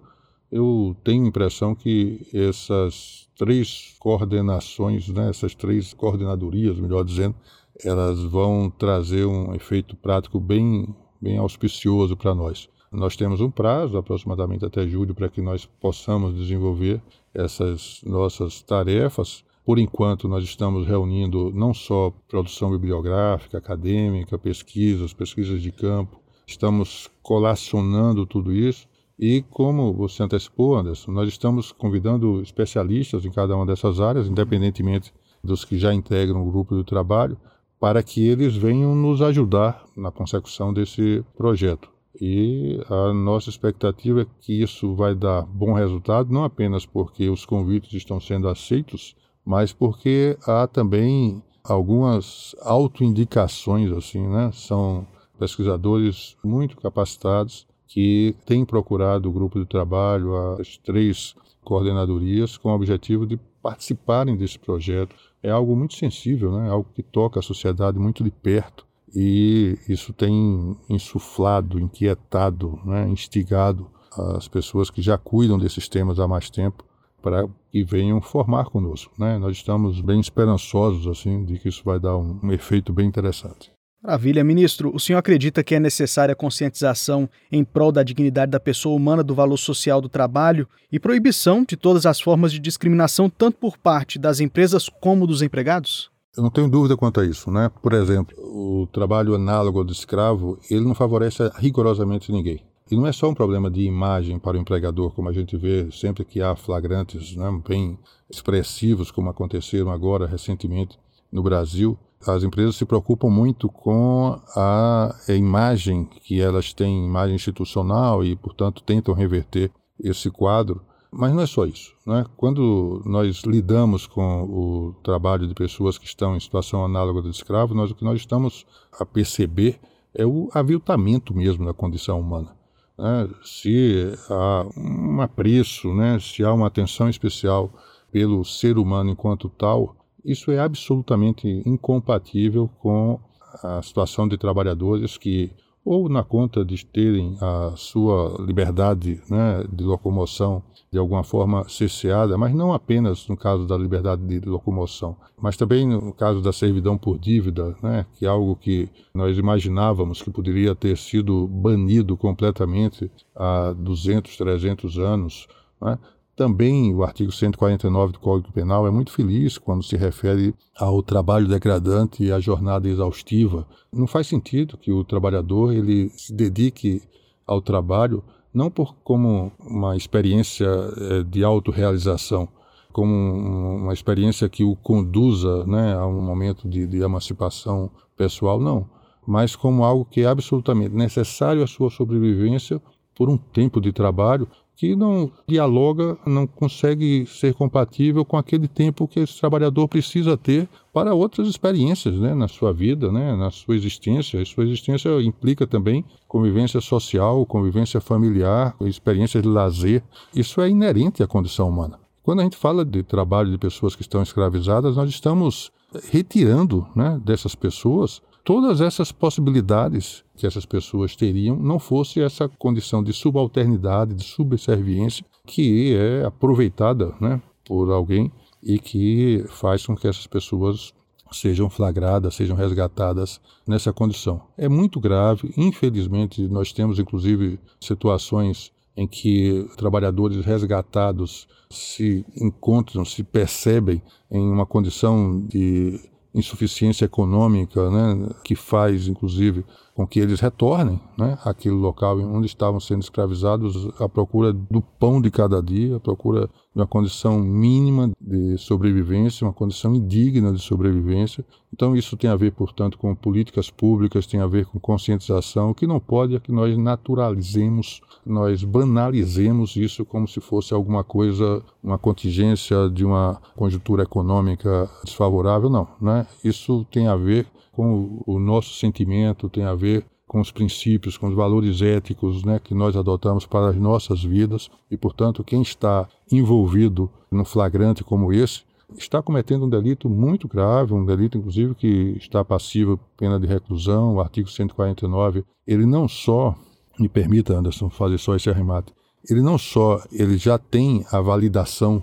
Eu 0.51 0.97
tenho 1.05 1.25
a 1.25 1.29
impressão 1.29 1.77
que 1.77 2.27
essas 2.35 3.29
três 3.39 3.95
coordenações, 4.01 5.09
né, 5.09 5.31
essas 5.31 5.55
três 5.55 5.95
coordenadorias, 5.95 6.77
melhor 6.77 7.05
dizendo, 7.05 7.37
elas 7.85 8.21
vão 8.21 8.69
trazer 8.69 9.25
um 9.27 9.55
efeito 9.55 9.97
prático 9.97 10.41
bem, 10.41 10.93
bem 11.23 11.39
auspicioso 11.39 12.17
para 12.17 12.35
nós. 12.35 12.69
Nós 12.91 13.17
temos 13.17 13.41
um 13.41 13.51
prazo, 13.51 13.97
aproximadamente 13.97 14.65
até 14.65 14.87
julho, 14.87 15.15
para 15.15 15.29
que 15.29 15.41
nós 15.41 15.65
possamos 15.65 16.35
desenvolver 16.35 17.01
essas 17.33 18.03
nossas 18.05 18.61
tarefas. 18.61 19.45
Por 19.65 19.79
enquanto, 19.79 20.29
nós 20.29 20.45
estamos 20.45 20.87
reunindo 20.87 21.51
não 21.55 21.73
só 21.73 22.13
produção 22.29 22.71
bibliográfica, 22.71 23.57
acadêmica, 23.57 24.37
pesquisas, 24.37 25.15
pesquisas 25.15 25.63
de 25.63 25.71
campo, 25.71 26.21
estamos 26.47 27.09
colacionando 27.23 28.27
tudo 28.27 28.53
isso 28.53 28.87
e 29.19 29.43
como 29.51 29.93
você 29.93 30.23
antecipou, 30.23 30.77
Anderson, 30.77 31.13
nós 31.13 31.29
estamos 31.29 31.71
convidando 31.71 32.43
especialistas 32.43 33.25
em 33.25 33.31
cada 33.31 33.55
uma 33.55 33.65
dessas 33.65 34.01
áreas, 34.01 34.27
independentemente 34.27 35.15
dos 35.45 35.65
que 35.65 35.79
já 35.79 35.95
integram 35.95 36.43
o 36.43 36.51
grupo 36.51 36.75
do 36.75 36.83
trabalho, 36.83 37.39
para 37.83 38.01
que 38.01 38.25
eles 38.25 38.55
venham 38.55 38.95
nos 38.95 39.21
ajudar 39.21 39.85
na 39.97 40.13
consecução 40.13 40.73
desse 40.73 41.25
projeto. 41.37 41.91
E 42.21 42.81
a 42.89 43.13
nossa 43.13 43.51
expectativa 43.51 44.23
é 44.23 44.27
que 44.41 44.63
isso 44.63 44.95
vai 44.95 45.17
dar 45.17 45.43
bom 45.43 45.73
resultado, 45.73 46.33
não 46.33 46.45
apenas 46.45 46.87
porque 46.87 47.29
os 47.29 47.45
convites 47.45 47.93
estão 47.93 48.21
sendo 48.21 48.47
aceitos, 48.47 49.17
mas 49.45 49.73
porque 49.73 50.39
há 50.47 50.69
também 50.69 51.43
algumas 51.65 52.55
autoindicações, 52.63 53.91
assim, 53.91 54.29
né? 54.29 54.53
São 54.53 55.05
pesquisadores 55.37 56.37
muito 56.45 56.77
capacitados 56.77 57.67
que 57.89 58.37
tem 58.47 58.65
procurado 58.65 59.29
o 59.29 59.33
grupo 59.33 59.59
de 59.59 59.67
trabalho, 59.67 60.37
as 60.61 60.77
três 60.77 61.35
coordenadorias, 61.65 62.57
com 62.57 62.69
o 62.69 62.77
objetivo 62.77 63.27
de 63.27 63.37
participarem 63.61 64.37
desse 64.37 64.57
projeto. 64.57 65.32
É 65.43 65.51
algo 65.51 65.75
muito 65.77 65.95
sensível, 65.95 66.53
né? 66.53 66.71
algo 66.71 66.89
que 66.95 67.03
toca 67.03 67.41
a 67.41 67.43
sociedade 67.43 67.99
muito 67.99 68.23
de 68.23 68.31
perto 68.31 68.87
e 69.15 69.77
isso 69.89 70.13
tem 70.13 70.77
insuflado, 70.89 71.79
inquietado, 71.79 72.79
né? 72.85 73.09
instigado 73.09 73.91
as 74.37 74.47
pessoas 74.47 74.91
que 74.91 75.03
já 75.03 75.19
cuidam 75.19 75.59
desses 75.59 75.89
temas 75.89 76.21
há 76.21 76.29
mais 76.29 76.49
tempo 76.49 76.85
para 77.21 77.49
que 77.71 77.85
venham 77.85 78.21
formar 78.21 78.67
conosco. 78.67 79.13
Né? 79.19 79.39
Nós 79.39 79.57
estamos 79.57 80.01
bem 80.01 80.21
esperançosos 80.21 81.07
assim 81.07 81.45
de 81.45 81.59
que 81.59 81.69
isso 81.69 81.83
vai 81.85 81.99
dar 81.99 82.17
um, 82.17 82.39
um 82.43 82.53
efeito 82.53 82.93
bem 82.93 83.07
interessante. 83.07 83.73
Maravilha, 84.03 84.43
ministro. 84.43 84.93
O 84.93 84.99
senhor 84.99 85.19
acredita 85.19 85.63
que 85.63 85.77
é 85.77 85.81
necessária 85.81 86.35
conscientização 86.35 87.31
em 87.53 87.63
prol 87.63 87.93
da 87.93 88.03
dignidade 88.03 88.51
da 88.51 88.59
pessoa 88.59 88.97
humana, 88.97 89.23
do 89.23 89.33
valor 89.33 89.57
social 89.57 90.01
do 90.01 90.09
trabalho 90.09 90.69
e 90.91 90.99
proibição 90.99 91.65
de 91.65 91.77
todas 91.77 92.05
as 92.05 92.21
formas 92.21 92.51
de 92.51 92.59
discriminação, 92.59 93.31
tanto 93.31 93.59
por 93.59 93.79
parte 93.79 94.19
das 94.19 94.41
empresas 94.41 94.89
como 94.89 95.25
dos 95.25 95.41
empregados? 95.41 96.11
Eu 96.37 96.43
não 96.43 96.51
tenho 96.51 96.69
dúvida 96.69 96.97
quanto 96.97 97.21
a 97.21 97.25
isso, 97.25 97.49
né? 97.51 97.71
Por 97.81 97.93
exemplo, 97.93 98.35
o 98.39 98.89
trabalho 98.93 99.37
análogo 99.37 99.79
ao 99.79 99.85
do 99.85 99.93
escravo, 99.93 100.59
ele 100.69 100.81
não 100.81 100.95
favorece 100.95 101.49
rigorosamente 101.59 102.33
ninguém. 102.33 102.61
E 102.91 102.97
não 102.97 103.07
é 103.07 103.13
só 103.13 103.29
um 103.29 103.35
problema 103.35 103.71
de 103.71 103.83
imagem 103.83 104.39
para 104.39 104.57
o 104.57 104.61
empregador, 104.61 105.13
como 105.13 105.29
a 105.29 105.33
gente 105.33 105.57
vê 105.57 105.89
sempre 105.93 106.25
que 106.25 106.43
há 106.43 106.57
flagrantes 106.57 107.37
né, 107.37 107.63
bem 107.69 107.97
expressivos, 108.29 109.13
como 109.13 109.31
aconteceram 109.31 109.91
agora 109.91 110.27
recentemente 110.27 110.99
no 111.31 111.43
Brasil, 111.43 111.97
as 112.27 112.45
empresas 112.45 112.77
se 112.77 112.85
preocupam 112.85 113.29
muito 113.29 113.69
com 113.69 114.41
a, 114.57 115.15
imagem 115.29 116.05
que 116.05 116.41
elas 116.41 116.73
têm, 116.73 117.07
imagem 117.07 117.35
institucional 117.35 118.25
e, 118.25 118.37
portanto, 118.37 118.83
tentam 118.83 119.15
reverter 119.15 119.71
esse 119.99 120.31
quadro. 120.31 120.83
Mas 121.11 121.33
não 121.35 121.43
é 121.43 121.47
só 121.47 121.67
isso. 121.67 121.95
Né? 122.07 122.25
Quando 122.37 123.03
nós 123.05 123.43
lidamos 123.43 124.07
com 124.07 124.45
o 124.45 124.95
trabalho 125.03 125.47
de 125.47 125.55
pessoas 125.55 125.99
que 125.99 126.07
estão 126.07 126.35
em 126.35 126.41
situação 126.41 126.85
análoga 126.85 127.21
de 127.21 127.29
escravo, 127.29 127.75
nós, 127.75 127.91
o 127.91 127.95
que 127.95 128.05
nós 128.05 128.19
estamos 128.19 128.67
a 128.99 129.05
perceber 129.05 129.79
é 130.15 130.25
o 130.25 130.49
aviltamento 130.55 131.35
mesmo 131.35 131.67
da 131.67 131.75
condição 131.75 132.19
humana. 132.19 132.57
Né? 132.99 133.29
Se 133.43 134.13
há 134.31 134.67
um 134.77 135.21
apreço, 135.21 135.93
né? 135.93 136.19
se 136.19 136.43
há 136.43 136.53
uma 136.53 136.67
atenção 136.69 137.11
especial 137.11 137.71
pelo 138.11 138.45
ser 138.45 138.79
humano 138.79 139.11
enquanto 139.11 139.49
tal, 139.49 139.97
isso 140.25 140.51
é 140.51 140.59
absolutamente 140.59 141.63
incompatível 141.67 142.69
com 142.81 143.19
a 143.63 143.83
situação 143.83 144.27
de 144.27 144.39
trabalhadores 144.39 145.17
que 145.17 145.53
ou 145.85 146.09
na 146.09 146.23
conta 146.23 146.65
de 146.65 146.85
terem 146.87 147.37
a 147.41 147.73
sua 147.77 148.37
liberdade 148.41 149.21
né, 149.29 149.65
de 149.71 149.83
locomoção 149.83 150.63
de 150.93 150.99
alguma 150.99 151.25
forma 151.25 151.67
cesseada, 151.69 152.37
mas 152.37 152.55
não 152.55 152.73
apenas 152.73 153.27
no 153.27 153.37
caso 153.37 153.67
da 153.67 153.77
liberdade 153.77 154.23
de 154.27 154.47
locomoção, 154.47 155.17
mas 155.41 155.57
também 155.57 155.87
no 155.87 156.13
caso 156.13 156.43
da 156.43 156.53
servidão 156.53 156.99
por 156.99 157.19
dívida, 157.19 157.75
né, 157.83 158.05
que 158.15 158.27
é 158.27 158.29
algo 158.29 158.55
que 158.55 158.91
nós 159.15 159.39
imaginávamos 159.39 160.21
que 160.21 160.31
poderia 160.31 160.75
ter 160.75 160.97
sido 160.99 161.49
banido 161.49 162.17
completamente 162.17 163.11
há 163.35 163.73
200, 163.73 164.37
300 164.37 164.99
anos. 164.99 165.49
Né, 165.81 165.99
também 166.43 166.93
o 166.93 167.05
artigo 167.05 167.31
149 167.31 168.15
do 168.15 168.19
Código 168.19 168.53
Penal 168.53 168.85
é 168.85 168.91
muito 168.91 169.13
feliz 169.13 169.59
quando 169.59 169.85
se 169.85 169.97
refere 169.97 170.53
ao 170.77 171.01
trabalho 171.01 171.47
degradante 171.47 172.25
e 172.25 172.33
à 172.33 172.41
jornada 172.41 172.89
exaustiva. 172.89 173.65
Não 173.93 174.09
faz 174.09 174.27
sentido 174.27 174.77
que 174.77 174.91
o 174.91 175.05
trabalhador 175.05 175.73
ele 175.73 176.09
se 176.09 176.35
dedique 176.35 177.01
ao 177.47 177.63
trabalho 177.63 178.25
não 178.53 178.69
por 178.69 178.93
como 179.05 179.53
uma 179.61 179.97
experiência 179.97 180.67
eh, 180.67 181.23
de 181.23 181.45
autorrealização, 181.45 182.49
como 182.93 183.15
uma 183.15 183.93
experiência 183.93 184.49
que 184.49 184.65
o 184.65 184.75
conduza 184.75 185.65
né, 185.65 185.95
a 185.95 186.05
um 186.05 186.21
momento 186.21 186.69
de, 186.69 186.89
de 186.89 187.03
emancipação 187.03 187.89
pessoal, 188.17 188.59
não, 188.59 188.85
mas 189.25 189.55
como 189.55 189.85
algo 189.85 190.05
que 190.05 190.23
é 190.23 190.27
absolutamente 190.27 190.93
necessário 190.93 191.63
à 191.63 191.69
sua 191.69 191.89
sobrevivência 191.89 192.83
por 193.15 193.31
um 193.31 193.37
tempo 193.37 193.81
de 193.81 193.93
trabalho 193.93 194.49
que 194.77 194.97
não 194.97 195.31
dialoga, 195.47 196.19
não 196.27 196.47
consegue 196.47 197.27
ser 197.27 197.55
compatível 197.55 198.25
com 198.25 198.37
aquele 198.37 198.67
tempo 198.67 199.07
que 199.07 199.21
esse 199.21 199.39
trabalhador 199.39 199.87
precisa 199.87 200.37
ter 200.37 200.69
para 200.93 201.15
outras 201.15 201.47
experiências 201.47 202.17
né, 202.17 202.35
na 202.35 202.49
sua 202.49 202.73
vida, 202.73 203.13
né, 203.13 203.37
na 203.37 203.51
sua 203.51 203.77
existência. 203.77 204.41
A 204.41 204.45
sua 204.45 204.65
existência 204.65 205.11
implica 205.23 205.67
também 205.67 206.05
convivência 206.27 206.81
social, 206.81 207.47
convivência 207.47 208.01
familiar, 208.01 208.75
experiências 208.81 209.43
de 209.43 209.49
lazer. 209.49 210.03
Isso 210.35 210.61
é 210.61 210.69
inerente 210.69 211.23
à 211.23 211.27
condição 211.27 211.69
humana. 211.69 211.99
Quando 212.23 212.41
a 212.41 212.45
gente 212.45 212.57
fala 212.57 212.85
de 212.85 213.03
trabalho 213.03 213.51
de 213.51 213.59
pessoas 213.59 213.97
que 213.97 214.03
estão 214.03 214.23
escravizadas, 214.23 214.97
nós 214.97 215.11
estamos 215.11 215.73
retirando 216.11 216.87
né, 216.95 217.21
dessas 217.25 217.55
pessoas 217.55 218.23
todas 218.45 218.81
essas 218.81 219.13
possibilidades 219.13 220.25
que 220.37 220.47
essas 220.47 220.67
pessoas 220.67 221.15
teriam 221.15 221.57
não 221.57 221.79
fosse 221.79 222.21
essa 222.21 222.49
condição 222.49 223.03
de 223.03 223.13
subalternidade, 223.13 224.15
de 224.15 224.25
subserviência 224.25 225.25
que 225.47 225.95
é 225.95 226.25
aproveitada 226.25 227.15
né, 227.21 227.41
por 227.65 227.91
alguém 227.91 228.31
e 228.63 228.79
que 228.79 229.45
faz 229.49 229.87
com 229.87 229.97
que 229.97 230.07
essas 230.07 230.27
pessoas 230.27 230.93
sejam 231.33 231.71
flagradas, 231.71 232.35
sejam 232.35 232.57
resgatadas 232.57 233.41
nessa 233.67 233.93
condição. 233.93 234.43
É 234.57 234.69
muito 234.69 235.01
grave, 235.01 235.53
infelizmente, 235.57 236.47
nós 236.47 236.73
temos 236.73 236.99
inclusive 236.99 237.59
situações 237.81 238.71
em 238.97 239.07
que 239.07 239.67
trabalhadores 239.77 240.45
resgatados 240.45 241.49
se 241.71 242.27
encontram, 242.37 243.05
se 243.05 243.23
percebem 243.23 244.03
em 244.31 244.43
uma 244.43 244.67
condição 244.67 245.41
de 245.47 245.99
insuficiência 246.35 247.05
econômica, 247.05 247.91
né, 247.91 248.29
que 248.45 248.55
faz, 248.55 249.07
inclusive, 249.07 249.65
com 249.95 250.07
que 250.07 250.19
eles 250.19 250.41
retornem 250.41 250.99
né, 251.19 251.39
àquele 251.45 251.75
local 251.75 252.19
onde 252.19 252.47
estavam 252.47 252.81
sendo 252.81 253.03
escravizados 253.03 253.89
à 254.01 254.09
procura 254.09 254.53
do 254.53 254.81
pão 254.81 255.21
de 255.21 255.31
cada 255.31 255.63
dia, 255.63 255.97
à 255.97 256.01
procura 256.01 256.49
de 256.75 256.81
uma 256.81 256.87
condição 256.87 257.39
mínima 257.39 258.11
de 258.19 258.57
sobrevivência, 258.57 259.47
uma 259.47 259.53
condição 259.53 259.95
indigna 259.95 260.51
de 260.53 260.61
sobrevivência. 260.61 261.45
Então, 261.73 261.95
isso 261.95 262.17
tem 262.17 262.31
a 262.31 262.37
ver, 262.37 262.53
portanto, 262.53 262.97
com 262.97 263.15
políticas 263.15 263.71
públicas, 263.71 264.27
tem 264.27 264.41
a 264.41 264.47
ver 264.47 264.65
com 264.65 264.81
conscientização. 264.81 265.71
O 265.71 265.75
que 265.75 265.87
não 265.87 266.01
pode 266.01 266.35
é 266.35 266.41
que 266.41 266.51
nós 266.51 266.77
naturalizemos, 266.79 268.01
nós 268.25 268.65
banalizemos 268.65 269.77
isso 269.77 270.05
como 270.07 270.27
se 270.27 270.41
fosse 270.41 270.73
alguma 270.73 271.05
coisa, 271.05 271.63
uma 271.83 271.99
contingência 271.99 272.89
de 272.89 273.05
uma 273.05 273.41
conjuntura 273.55 274.05
econômica 274.05 274.89
desfavorável. 275.05 275.69
Não, 275.69 275.87
né? 276.01 276.27
Isso 276.43 276.87
tem 276.91 277.07
a 277.07 277.17
ver 277.17 277.47
com 277.73 278.23
o 278.27 278.39
nosso 278.39 278.75
sentimento, 278.75 279.49
tem 279.49 279.65
a 279.65 279.75
ver 279.75 280.05
com 280.27 280.41
os 280.41 280.51
princípios, 280.51 281.19
com 281.19 281.29
os 281.29 281.35
valores 281.35 281.83
éticos 281.83 282.45
né, 282.45 282.59
que 282.63 282.75
nós 282.75 282.97
adotamos 282.97 283.45
para 283.45 283.69
as 283.69 283.77
nossas 283.77 284.23
vidas 284.23 284.71
e, 284.91 284.97
portanto, 284.97 285.45
quem 285.45 285.61
está 285.61 286.09
envolvido 286.31 287.11
num 287.31 287.45
flagrante 287.45 288.05
como 288.05 288.33
esse 288.33 288.63
está 288.97 289.23
cometendo 289.23 289.67
um 289.67 289.69
delito 289.69 290.09
muito 290.09 290.49
grave, 290.49 290.93
um 290.93 291.05
delito, 291.05 291.39
inclusive, 291.39 291.75
que 291.75 292.17
está 292.19 292.45
passivo 292.45 292.99
pena 293.17 293.39
de 293.39 293.47
reclusão. 293.47 294.15
O 294.15 294.21
artigo 294.21 294.49
149, 294.49 295.45
ele 295.67 295.87
não 295.87 296.09
só, 296.09 296.55
me 296.99 297.09
permita, 297.09 297.55
Anderson, 297.55 297.89
fazer 297.91 298.19
só 298.19 298.35
esse 298.35 298.51
arremate, 298.51 298.93
ele 299.29 299.41
não 299.41 299.57
só 299.57 300.03
ele 300.11 300.37
já 300.37 300.59
tem 300.59 301.05
a 301.11 301.21
validação 301.21 302.03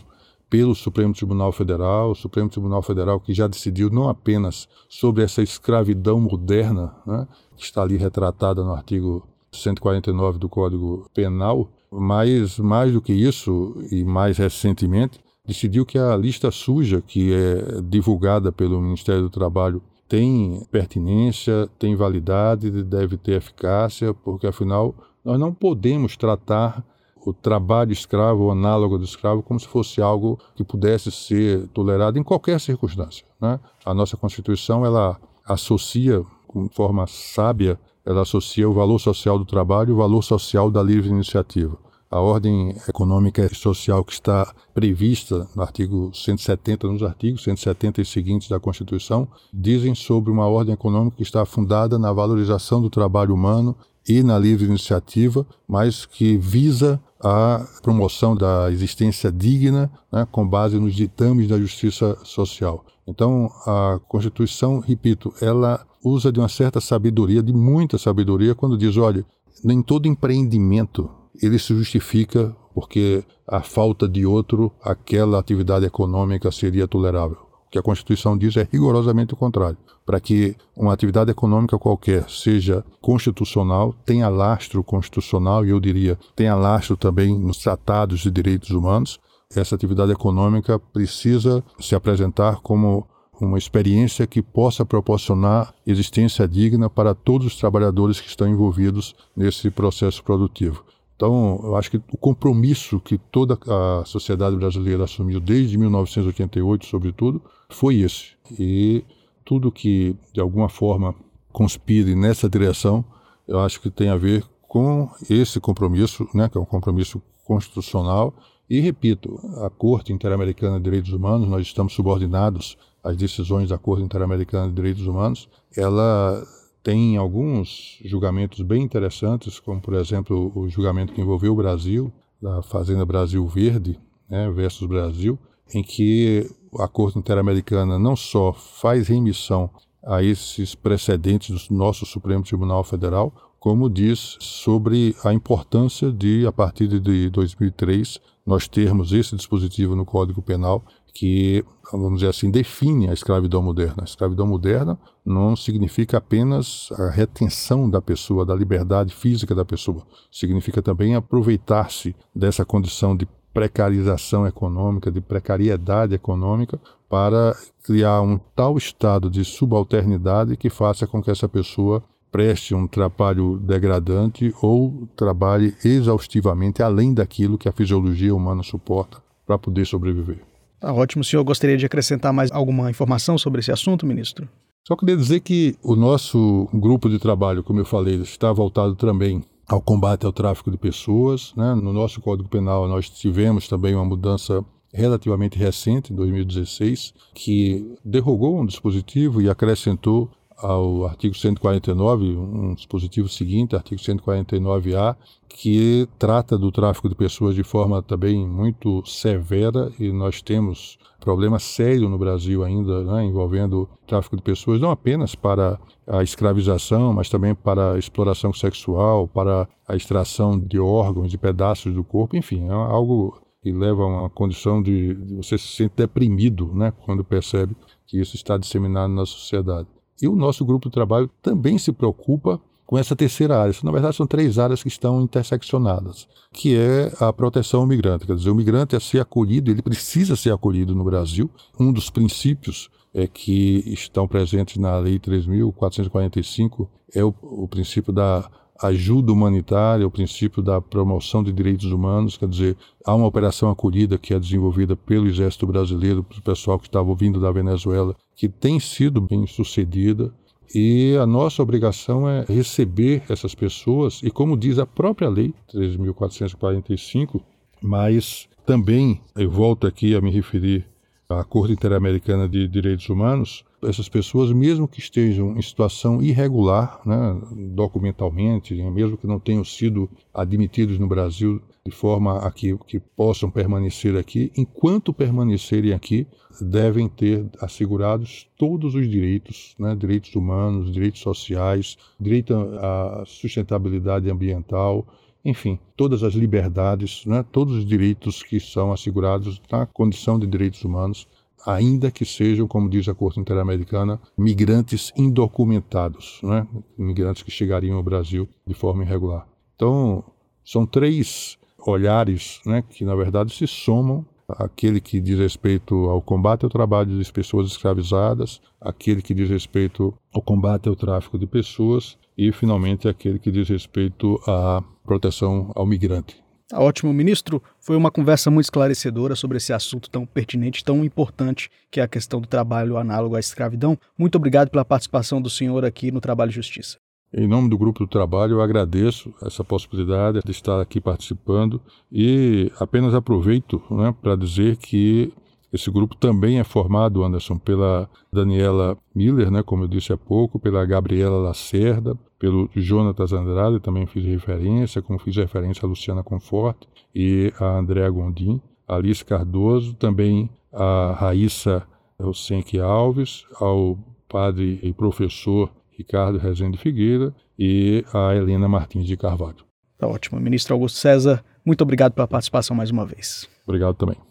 pelo 0.50 0.74
Supremo 0.74 1.14
Tribunal 1.14 1.52
Federal, 1.52 2.12
o 2.12 2.16
Supremo 2.16 2.50
Tribunal 2.50 2.82
Federal 2.82 3.20
que 3.20 3.34
já 3.34 3.48
decidiu 3.48 3.90
não 3.90 4.10
apenas 4.10 4.68
sobre 4.90 5.24
essa 5.24 5.42
escravidão 5.42 6.20
moderna, 6.20 6.96
né, 7.06 7.28
que 7.56 7.64
está 7.64 7.84
ali 7.84 7.98
retratada 7.98 8.64
no 8.64 8.74
artigo 8.74 9.28
149 9.52 10.40
do 10.40 10.50
Código 10.50 11.10
Penal, 11.14 11.70
mas 11.92 12.58
mais 12.60 12.94
do 12.94 13.02
que 13.02 13.14
isso 13.14 13.76
e 13.92 14.04
mais 14.04 14.38
recentemente 14.38 15.20
decidiu 15.46 15.86
que 15.86 15.98
a 15.98 16.16
lista 16.16 16.52
suja 16.52 17.02
que 17.02 17.34
é 17.34 17.82
divulgada 17.82 18.52
pelo 18.52 18.80
Ministério 18.80 19.24
do 19.24 19.30
Trabalho 19.30 19.82
tem 20.08 20.64
pertinência, 20.72 21.70
tem 21.78 21.96
validade, 21.96 22.70
deve 22.84 23.18
ter 23.18 23.34
eficácia, 23.34 24.14
porque 24.14 24.48
afinal 24.48 24.94
nós 25.24 25.40
não 25.40 25.54
podemos 25.54 26.16
tratar 26.18 26.84
o 27.26 27.34
trabalho 27.34 27.92
escravo, 27.92 28.46
o 28.46 28.52
análogo 28.52 28.98
do 28.98 29.04
escravo, 29.04 29.44
como 29.44 29.60
se 29.60 29.68
fosse 29.68 30.02
algo 30.02 30.40
que 30.56 30.64
pudesse 30.64 31.12
ser 31.12 31.68
tolerado 31.70 32.18
em 32.18 32.24
qualquer 32.24 32.60
circunstância. 32.60 33.26
Né? 33.40 33.60
A 33.86 33.94
nossa 33.94 34.18
Constituição 34.18 34.86
ela 34.86 35.20
associa, 35.46 36.24
de 36.56 36.70
forma 36.76 37.06
sábia, 37.08 37.80
ela 38.06 38.22
associa 38.22 38.70
o 38.70 38.74
valor 38.74 39.00
social 39.00 39.38
do 39.38 39.46
trabalho 39.46 39.90
e 39.90 39.94
o 39.94 39.98
valor 39.98 40.24
social 40.24 40.72
da 40.72 40.82
livre 40.82 41.10
iniciativa. 41.10 41.78
A 42.12 42.20
ordem 42.20 42.76
econômica 42.88 43.46
e 43.46 43.56
social 43.56 44.04
que 44.04 44.14
está 44.14 44.52
prevista 44.74 45.48
no 45.56 45.62
artigo 45.62 46.10
170, 46.12 46.88
nos 46.88 47.04
artigos 47.04 47.44
170 47.44 48.02
e 48.02 48.06
seguintes 48.06 48.50
da 48.50 48.60
Constituição, 48.60 49.28
dizem 49.54 49.94
sobre 49.94 50.32
uma 50.32 50.48
ordem 50.48 50.74
econômica 50.74 51.18
que 51.18 51.24
está 51.24 51.46
fundada 51.46 52.00
na 52.00 52.12
valorização 52.12 52.82
do 52.82 52.90
trabalho 52.90 53.36
humano 53.36 53.76
e 54.10 54.24
na 54.24 54.40
livre 54.40 54.66
iniciativa, 54.66 55.46
mas 55.68 56.04
que 56.04 56.36
visa 56.36 57.00
a 57.22 57.64
promoção 57.84 58.36
da 58.36 58.72
existência 58.72 59.32
digna 59.32 59.92
né, 60.12 60.28
com 60.32 60.48
base 60.48 60.80
nos 60.80 60.96
ditames 60.96 61.48
da 61.48 61.60
justiça 61.60 62.18
social. 62.24 62.84
Então, 63.08 63.52
a 63.68 64.00
Constituição, 64.08 64.80
repito, 64.80 65.32
ela 65.40 65.86
usa 66.04 66.32
de 66.32 66.40
uma 66.40 66.50
certa 66.50 66.82
sabedoria, 66.82 67.44
de 67.44 67.54
muita 67.54 68.00
sabedoria, 68.00 68.56
quando 68.56 68.78
diz: 68.78 68.98
olha, 68.98 69.24
nem 69.64 69.82
todo 69.82 70.08
empreendimento 70.08 71.10
ele 71.42 71.60
se 71.60 71.76
justifica 71.76 72.56
porque 72.74 73.24
a 73.48 73.62
falta 73.62 74.08
de 74.08 74.26
outro, 74.26 74.72
aquela 74.82 75.40
atividade 75.40 75.86
econômica 75.86 76.52
seria 76.52 76.88
tolerável. 76.88 77.49
Que 77.70 77.78
a 77.78 77.84
Constituição 77.84 78.38
diz 78.38 78.58
é 78.58 78.68
rigorosamente 78.72 79.34
o 79.34 79.38
contrário. 79.38 79.78
Para 80.06 80.20
que 80.20 80.56
uma 80.76 80.94
atividade 80.94 81.30
econômica 81.30 81.78
qualquer 81.78 82.30
seja 82.30 82.84
constitucional, 83.00 83.94
tenha 84.06 84.28
lastro 84.28 84.84
constitucional 84.84 85.66
e 85.66 85.70
eu 85.70 85.80
diria 85.80 86.18
tenha 86.36 86.56
lastro 86.56 86.98
também 86.98 87.38
nos 87.38 87.58
tratados 87.58 88.22
de 88.22 88.32
direitos 88.32 88.72
humanos, 88.72 89.20
essa 89.56 89.76
atividade 89.76 90.12
econômica 90.12 90.78
precisa 90.78 91.64
se 91.80 91.96
apresentar 91.96 92.62
como 92.62 93.08
uma 93.42 93.58
experiência 93.58 94.28
que 94.28 94.42
possa 94.42 94.86
proporcionar 94.86 95.74
existência 95.88 96.48
digna 96.48 96.90
para 96.90 97.16
todos 97.16 97.48
os 97.48 97.56
trabalhadores 97.56 98.20
que 98.20 98.28
estão 98.28 98.48
envolvidos 98.48 99.16
nesse 99.36 99.72
processo 99.72 100.24
produtivo. 100.24 100.84
Então, 101.20 101.60
eu 101.66 101.76
acho 101.76 101.92
que 101.92 101.98
o 101.98 102.18
compromisso 102.18 102.98
que 102.98 103.18
toda 103.18 103.60
a 103.68 104.06
sociedade 104.06 104.56
brasileira 104.56 105.04
assumiu 105.04 105.42
desde 105.42 105.78
1988, 105.78 106.86
sobretudo, 106.86 107.42
foi 107.68 107.98
esse. 107.98 108.38
E 108.58 109.04
tudo 109.44 109.70
que 109.70 110.16
de 110.32 110.40
alguma 110.40 110.70
forma 110.70 111.14
conspire 111.52 112.16
nessa 112.16 112.48
direção, 112.48 113.04
eu 113.46 113.60
acho 113.60 113.82
que 113.82 113.90
tem 113.90 114.08
a 114.08 114.16
ver 114.16 114.46
com 114.66 115.10
esse 115.30 115.60
compromisso, 115.60 116.26
né, 116.34 116.48
que 116.48 116.58
é 116.58 116.62
um 116.62 116.66
compromisso 116.66 117.22
constitucional. 117.44 118.34
E 118.70 118.80
repito, 118.80 119.38
a 119.58 119.70
Corte 119.70 120.14
Interamericana 120.14 120.78
de 120.78 120.86
Direitos 120.86 121.12
Humanos, 121.12 121.50
nós 121.50 121.68
estamos 121.68 121.92
subordinados 121.92 122.78
às 123.04 123.18
decisões 123.18 123.68
da 123.68 123.78
Corte 123.78 124.04
Interamericana 124.04 124.70
de 124.70 124.74
Direitos 124.74 125.06
Humanos. 125.06 125.50
Ela 125.76 126.42
tem 126.90 127.18
alguns 127.18 128.00
julgamentos 128.04 128.62
bem 128.62 128.82
interessantes, 128.82 129.60
como 129.60 129.80
por 129.80 129.94
exemplo 129.94 130.52
o 130.56 130.68
julgamento 130.68 131.14
que 131.14 131.22
envolveu 131.22 131.54
o 131.54 131.56
Brasil, 131.56 132.12
da 132.42 132.64
Fazenda 132.64 133.06
Brasil 133.06 133.46
Verde, 133.46 134.00
né, 134.28 134.50
versus 134.50 134.88
Brasil, 134.88 135.38
em 135.72 135.84
que 135.84 136.50
a 136.80 136.88
Corte 136.88 137.20
Interamericana 137.20 138.00
não 138.00 138.16
só 138.16 138.52
faz 138.54 139.08
remissão 139.08 139.70
a 140.04 140.24
esses 140.24 140.74
precedentes 140.74 141.68
do 141.68 141.76
nosso 141.76 142.08
Supremo 142.08 142.44
Tribunal 142.44 142.84
Federal, 142.84 143.32
como 143.60 143.88
diz 143.88 144.38
sobre 144.40 145.16
a 145.24 145.32
importância 145.32 146.12
de, 146.12 146.48
a 146.48 146.52
partir 146.52 146.88
de 146.88 147.30
2003, 147.30 148.20
nós 148.44 148.68
termos 148.68 149.12
esse 149.12 149.36
dispositivo 149.36 149.96
no 149.96 150.06
Código 150.06 150.42
Penal 150.42 150.84
que, 151.14 151.64
vamos 151.92 152.20
dizer 152.20 152.30
assim, 152.30 152.52
define 152.52 153.10
a 153.10 153.14
escravidão 153.14 153.62
moderna. 153.62 154.02
A 154.02 154.04
escravidão 154.04 154.48
moderna 154.48 154.98
não 155.26 155.56
significa 155.56 156.18
apenas 156.18 156.90
a 156.94 157.10
retenção 157.10 157.90
da 157.90 158.02
pessoa, 158.02 158.46
da 158.46 158.56
liberdade 158.56 159.14
física 159.14 159.54
da 159.54 159.66
pessoa. 159.66 160.06
Significa 160.32 160.82
também 160.82 161.16
aproveitar-se 161.16 162.16
dessa 162.36 162.64
condição 162.64 163.16
de 163.16 163.28
precarização 163.54 164.46
econômica, 164.48 165.12
de 165.12 165.20
precariedade 165.20 166.14
econômica, 166.14 166.80
para 167.10 167.56
criar 167.84 168.22
um 168.22 168.38
tal 168.56 168.78
estado 168.78 169.30
de 169.30 169.44
subalternidade 169.44 170.56
que 170.56 170.70
faça 170.70 171.08
com 171.08 171.22
que 171.22 171.32
essa 171.32 171.50
pessoa 171.50 172.04
preste 172.32 172.76
um 172.76 172.88
trabalho 172.88 173.58
degradante 173.58 174.54
ou 174.62 175.08
trabalhe 175.16 175.76
exaustivamente 175.84 176.84
além 176.84 177.14
daquilo 177.14 177.58
que 177.58 177.68
a 177.68 177.72
fisiologia 177.72 178.36
humana 178.36 178.62
suporta 178.62 179.18
para 179.46 179.58
poder 179.58 179.86
sobreviver. 179.86 180.49
Tá 180.80 180.94
ótimo. 180.94 181.22
O 181.22 181.26
senhor 181.26 181.44
gostaria 181.44 181.78
de 181.78 181.86
acrescentar 181.86 182.32
mais 182.32 182.52
alguma 182.52 182.90
informação 182.90 183.38
sobre 183.38 183.60
esse 183.60 183.72
assunto, 183.72 184.06
ministro? 184.06 184.48
Só 184.88 184.96
queria 184.96 185.18
dizer 185.18 185.42
que 185.42 185.76
o 185.84 185.96
nosso 185.96 186.68
grupo 186.74 187.10
de 187.10 187.20
trabalho, 187.20 187.64
como 187.64 187.80
eu 187.80 187.86
falei, 187.86 188.16
está 188.16 188.52
voltado 188.52 188.96
também 188.96 189.44
ao 189.68 189.82
combate 189.82 190.26
ao 190.26 190.34
tráfico 190.34 190.72
de 190.72 190.78
pessoas. 190.78 191.54
Né? 191.56 191.76
No 191.76 191.94
nosso 191.94 192.20
Código 192.22 192.50
Penal, 192.50 192.88
nós 192.88 193.10
tivemos 193.10 193.68
também 193.68 193.94
uma 193.94 194.06
mudança 194.06 194.66
relativamente 194.92 195.58
recente, 195.58 196.12
em 196.12 196.16
2016, 196.16 197.14
que 197.36 197.96
derrogou 198.04 198.60
um 198.60 198.66
dispositivo 198.66 199.42
e 199.42 199.50
acrescentou 199.50 200.32
ao 200.62 201.06
artigo 201.06 201.36
149, 201.36 202.26
um 202.36 202.74
dispositivo 202.74 203.28
seguinte, 203.30 203.76
artigo 203.76 204.02
149A, 204.02 205.16
que 205.48 206.08
trata 206.18 206.58
do 206.58 206.72
tráfico 206.72 207.10
de 207.10 207.16
pessoas 207.16 207.56
de 207.56 207.64
forma 207.64 208.02
também 208.02 208.48
muito 208.48 209.04
severa 209.06 209.92
e 210.00 210.12
nós 210.12 210.42
temos 210.42 210.98
problema 211.20 211.60
sério 211.60 212.08
no 212.08 212.18
Brasil 212.18 212.64
ainda, 212.64 213.04
né, 213.04 213.26
envolvendo 213.26 213.90
tráfico 214.08 214.38
de 214.38 214.42
pessoas, 214.42 214.80
não 214.80 214.92
apenas 214.92 215.36
para 215.36 215.80
a 216.08 216.24
escravização, 216.24 217.14
mas 217.14 217.30
também 217.30 217.54
para 217.54 217.94
a 217.94 218.00
exploração 218.00 218.54
sexual, 218.54 219.28
para 219.28 219.68
a 219.88 219.96
extração 219.96 220.58
de 220.58 220.80
órgãos, 220.80 221.30
de 221.30 221.38
pedaços 221.38 221.94
do 221.94 222.04
corpo, 222.04 222.38
enfim, 222.38 222.68
é 222.68 222.72
algo 222.72 223.42
que 223.62 223.72
leva 223.72 224.04
a 224.04 224.08
uma 224.08 224.30
condição 224.30 224.82
de, 224.82 225.14
de 225.14 225.36
você 225.36 225.58
se 225.58 225.68
sentir 225.68 225.94
deprimido, 225.96 226.74
né, 226.74 226.94
quando 227.06 227.24
percebe 227.24 227.76
que 228.06 228.20
isso 228.20 228.36
está 228.36 228.58
disseminado 228.58 229.14
na 229.14 229.26
sociedade. 229.26 229.88
E 230.22 230.28
o 230.28 230.36
nosso 230.36 230.66
grupo 230.66 230.90
de 230.90 230.94
trabalho 230.94 231.30
também 231.42 231.78
se 231.78 231.92
preocupa 231.92 232.60
com 232.86 232.98
essa 232.98 233.16
terceira 233.16 233.62
área. 233.62 233.74
Na 233.84 233.92
verdade, 233.92 234.16
são 234.16 234.26
três 234.26 234.58
áreas 234.58 234.82
que 234.82 234.88
estão 234.88 235.22
interseccionadas, 235.22 236.28
que 236.52 236.76
é 236.76 237.12
a 237.20 237.32
proteção 237.32 237.82
ao 237.82 237.88
migrante. 237.88 238.26
Quer 238.26 238.36
dizer, 238.36 238.50
o 238.50 238.56
migrante 238.56 238.96
é 238.96 239.00
ser 239.00 239.20
acolhido, 239.20 239.70
ele 239.70 239.82
precisa 239.82 240.36
ser 240.36 240.52
acolhido 240.52 240.96
no 240.96 241.04
Brasil. 241.04 241.50
Um 241.80 241.94
dos 241.94 242.10
princípios 242.10 242.90
é 243.14 243.28
que 243.28 243.84
estão 243.88 244.28
presentes 244.28 244.78
na 244.78 244.98
Lei 244.98 245.20
3.445 245.20 246.88
é 247.14 247.24
o, 247.24 247.34
o 247.42 247.68
princípio 247.68 248.14
da 248.14 248.50
ajuda 248.82 249.32
humanitária, 249.34 250.08
o 250.08 250.12
princípio 250.12 250.64
da 250.64 250.80
promoção 250.80 251.44
de 251.44 251.52
direitos 251.52 251.92
humanos, 251.92 252.38
quer 252.38 252.48
dizer, 252.48 252.78
há 253.06 253.14
uma 253.14 253.28
operação 253.28 253.70
acolhida 253.70 254.18
que 254.18 254.34
é 254.34 254.40
desenvolvida 254.40 254.96
pelo 254.96 255.28
Exército 255.28 255.68
Brasileiro, 255.68 256.24
para 256.24 256.40
o 256.40 256.42
pessoal 256.42 256.80
que 256.80 256.88
estava 256.88 257.14
vindo 257.14 257.42
da 257.42 257.52
Venezuela, 257.52 258.16
que 258.40 258.48
tem 258.48 258.80
sido 258.80 259.20
bem 259.20 259.46
sucedida. 259.46 260.34
E 260.74 261.14
a 261.22 261.26
nossa 261.26 261.62
obrigação 261.62 262.30
é 262.30 262.46
receber 262.48 263.22
essas 263.28 263.54
pessoas, 263.54 264.22
e 264.24 264.32
como 264.32 264.56
diz 264.56 264.80
a 264.80 264.86
própria 264.86 265.28
lei 265.28 265.54
3.445, 265.74 267.42
mas 267.82 268.48
também 268.66 269.20
eu 269.36 269.52
volto 269.52 269.86
aqui 269.86 270.16
a 270.16 270.22
me 270.22 270.32
referir 270.32 270.88
à 271.28 271.44
Corte 271.44 271.74
Interamericana 271.74 272.48
de 272.48 272.66
Direitos 272.66 273.10
Humanos, 273.10 273.66
essas 273.84 274.10
pessoas, 274.10 274.52
mesmo 274.52 274.88
que 274.88 275.00
estejam 275.00 275.58
em 275.58 275.62
situação 275.62 276.22
irregular, 276.22 277.02
né, 277.06 277.40
documentalmente, 277.74 278.74
mesmo 278.74 279.18
que 279.18 279.28
não 279.28 279.40
tenham 279.40 279.64
sido 279.64 280.10
admitidos 280.34 281.00
no 281.00 281.08
Brasil 281.08 281.62
de 281.86 281.92
forma 281.92 282.40
a 282.40 282.52
que, 282.52 282.78
que 282.86 283.00
possam 283.00 283.50
permanecer 283.50 284.16
aqui, 284.16 284.52
enquanto 284.56 285.14
permanecerem 285.14 285.94
aqui, 285.94 286.28
devem 286.62 287.08
ter 287.08 287.46
assegurados 287.60 288.48
todos 288.58 288.96
os 288.96 289.10
direitos, 289.10 289.76
né, 289.80 289.96
direitos 289.96 290.36
humanos, 290.36 290.92
direitos 290.92 291.22
sociais, 291.22 291.98
direito 292.20 292.54
à 292.54 293.24
sustentabilidade 293.26 294.30
ambiental, 294.30 295.08
enfim, 295.44 295.80
todas 295.96 296.22
as 296.22 296.34
liberdades, 296.34 297.26
né, 297.26 297.46
todos 297.52 297.76
os 297.76 297.86
direitos 297.86 298.44
que 298.44 298.60
são 298.60 298.92
assegurados 298.92 299.62
na 299.72 299.86
condição 299.86 300.38
de 300.38 300.46
direitos 300.46 300.84
humanos 300.84 301.28
ainda 301.66 302.12
que 302.12 302.26
sejam, 302.26 302.68
como 302.68 302.90
diz 302.90 303.08
a 303.08 303.14
Corte 303.14 303.40
Interamericana, 303.40 304.20
migrantes 304.38 305.12
indocumentados, 305.16 306.40
né? 306.44 306.68
migrantes 306.98 307.44
que 307.44 307.52
chegariam 307.52 307.98
ao 307.98 308.04
Brasil 308.04 308.48
de 308.66 308.74
forma 308.74 309.04
irregular. 309.04 309.48
Então, 309.76 310.24
são 310.64 310.86
três 310.86 311.58
olhares 311.86 312.60
né, 312.66 312.82
que, 312.82 313.04
na 313.04 313.16
verdade, 313.16 313.54
se 313.54 313.66
somam 313.66 314.26
aquele 314.48 315.00
que 315.00 315.20
diz 315.20 315.38
respeito 315.38 315.96
ao 316.10 316.22
combate 316.22 316.64
ao 316.64 316.70
trabalho 316.70 317.18
das 317.18 317.32
pessoas 317.32 317.68
escravizadas, 317.68 318.62
aquele 318.82 319.22
que 319.22 319.34
diz 319.34 319.50
respeito 319.50 320.14
ao 320.34 320.42
combate 320.42 320.90
ao 320.90 320.96
tráfico 320.96 321.38
de 321.38 321.46
pessoas 321.46 322.18
e, 322.38 322.52
finalmente, 322.52 323.08
aquele 323.08 323.38
que 323.38 323.52
diz 323.52 323.70
respeito 323.70 324.40
à 324.48 324.84
proteção 325.04 325.72
ao 325.76 325.86
migrante. 325.86 326.44
Tá 326.70 326.80
ótimo, 326.80 327.12
ministro. 327.12 327.64
Foi 327.80 327.98
uma 327.98 328.12
conversa 328.12 328.52
muito 328.52 328.66
esclarecedora 328.66 329.36
sobre 329.36 329.58
esse 329.58 329.74
assunto 329.74 330.08
tão 330.08 330.24
pertinente, 330.24 330.84
tão 330.84 331.04
importante, 331.04 331.68
que 331.90 332.00
é 332.00 332.04
a 332.04 332.08
questão 332.08 332.40
do 332.40 332.48
trabalho 332.48 332.96
análogo 332.96 333.36
à 333.36 333.40
escravidão. 333.40 333.98
Muito 334.16 334.36
obrigado 334.36 334.70
pela 334.70 334.86
participação 334.86 335.42
do 335.42 335.50
senhor 335.50 335.84
aqui 335.84 336.12
no 336.12 336.22
Trabalho 336.22 336.50
e 336.50 336.54
Justiça. 336.54 336.98
Em 337.34 337.48
nome 337.48 337.70
do 337.70 337.78
grupo 337.78 338.00
do 338.00 338.08
trabalho, 338.08 338.54
eu 338.54 338.62
agradeço 338.62 339.34
essa 339.42 339.64
possibilidade 339.64 340.42
de 340.46 340.52
estar 340.52 340.80
aqui 340.80 341.02
participando 341.02 341.82
e 342.12 342.72
apenas 342.80 343.16
aproveito 343.16 343.82
né, 343.90 344.14
para 344.22 344.36
dizer 344.36 344.78
que 344.78 345.34
esse 345.72 345.90
grupo 345.92 346.16
também 346.16 346.60
é 346.60 346.64
formado, 346.64 347.24
Anderson, 347.24 347.58
pela 347.58 348.10
Daniela 348.34 348.98
Miller, 349.14 349.52
né, 349.52 349.62
como 349.62 349.84
eu 349.84 349.88
disse 349.88 350.12
há 350.12 350.18
pouco, 350.18 350.60
pela 350.60 350.86
Gabriela 350.86 351.38
Lacerda, 351.38 352.18
pelo 352.40 352.70
Jonatas 352.76 353.34
Andrade, 353.34 353.80
também 353.80 354.06
fiz 354.06 354.26
referência, 354.26 355.02
como 355.02 355.20
fiz 355.20 355.36
referência 355.36 355.86
a 355.86 355.90
Luciana 355.90 356.24
Conforte 356.24 356.88
e 357.14 357.54
a 357.60 357.78
Andréa 357.78 358.10
Gondim, 358.10 358.62
a 358.88 358.96
Alice 358.96 359.24
Cardoso, 359.24 359.94
também 359.94 360.50
a 360.74 361.16
Raíssa 361.20 361.86
Rosenque 362.20 362.80
Alves, 362.80 363.46
ao 363.60 363.98
padre 364.28 364.80
e 364.82 364.94
professor 364.94 365.70
Ricardo 365.92 366.38
Rezende 366.38 366.78
Figueira 366.78 367.34
e 367.58 368.04
a 368.14 368.36
Helena 368.36 368.68
Martins 368.68 369.06
de 369.06 369.18
Carvalho. 369.18 369.66
Tá 369.98 370.08
ótimo. 370.08 370.40
Ministro 370.40 370.74
Augusto 370.74 370.98
César, 370.98 371.44
muito 371.66 371.82
obrigado 371.82 372.14
pela 372.14 372.28
participação 372.28 372.76
mais 372.76 372.90
uma 372.90 373.06
vez. 373.06 373.50
Obrigado 373.68 373.96
também. 373.96 374.29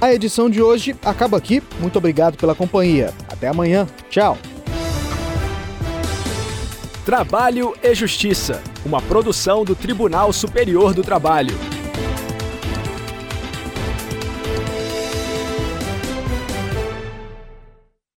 A 0.00 0.14
edição 0.14 0.48
de 0.48 0.62
hoje 0.62 0.96
acaba 1.04 1.36
aqui. 1.36 1.62
Muito 1.78 1.98
obrigado 1.98 2.38
pela 2.38 2.54
companhia. 2.54 3.12
Até 3.28 3.48
amanhã. 3.48 3.86
Tchau. 4.08 4.38
Trabalho 7.04 7.74
e 7.82 7.94
Justiça, 7.94 8.62
uma 8.84 9.02
produção 9.02 9.62
do 9.62 9.74
Tribunal 9.74 10.32
Superior 10.32 10.94
do 10.94 11.02
Trabalho. 11.02 11.54